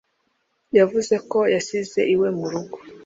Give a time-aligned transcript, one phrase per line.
[0.77, 2.77] Yavuze ko yasize iwe mu rugo